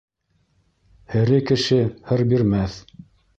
[1.15, 2.81] Һере кеше һыр бирмәҫ.